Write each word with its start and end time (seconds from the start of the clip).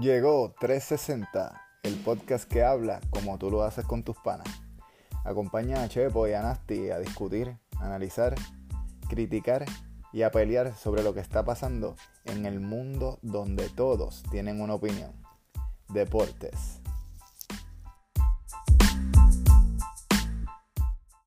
Llegó 0.00 0.54
360, 0.60 1.60
el 1.82 1.96
podcast 1.96 2.48
que 2.48 2.62
habla 2.62 3.00
como 3.10 3.36
tú 3.36 3.50
lo 3.50 3.64
haces 3.64 3.84
con 3.84 4.04
tus 4.04 4.16
panas. 4.18 4.46
Acompaña 5.24 5.82
a 5.82 5.88
Chepo 5.88 6.28
y 6.28 6.34
a 6.34 6.42
Nasty 6.42 6.90
a 6.90 7.00
discutir, 7.00 7.58
analizar, 7.80 8.36
criticar 9.08 9.64
y 10.12 10.22
a 10.22 10.30
pelear 10.30 10.72
sobre 10.76 11.02
lo 11.02 11.14
que 11.14 11.20
está 11.20 11.44
pasando 11.44 11.96
en 12.26 12.46
el 12.46 12.60
mundo 12.60 13.18
donde 13.22 13.68
todos 13.70 14.22
tienen 14.30 14.60
una 14.60 14.74
opinión. 14.74 15.10
Deportes. 15.88 16.80